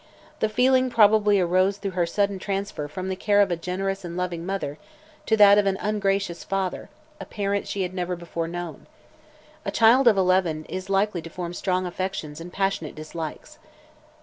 The 0.39 0.49
feeling 0.49 0.89
probably 0.89 1.39
arose 1.39 1.77
through 1.77 1.91
her 1.91 2.07
sudden 2.07 2.39
transfer 2.39 2.87
from 2.87 3.07
the 3.07 3.15
care 3.15 3.39
of 3.39 3.51
a 3.51 3.55
generous 3.55 4.03
and 4.03 4.17
loving 4.17 4.43
mother 4.47 4.79
to 5.27 5.37
that 5.37 5.59
of 5.59 5.67
an 5.67 5.77
ungracious 5.79 6.43
father 6.43 6.89
a 7.19 7.25
parent 7.25 7.67
she 7.67 7.83
had 7.83 7.93
never 7.93 8.15
before 8.15 8.47
known. 8.47 8.87
A 9.63 9.69
child 9.69 10.07
of 10.07 10.17
eleven 10.17 10.65
is 10.65 10.89
likely 10.89 11.21
to 11.21 11.29
form 11.29 11.53
strong 11.53 11.85
affections 11.85 12.41
and 12.41 12.51
passionate 12.51 12.95
dislikes." 12.95 13.59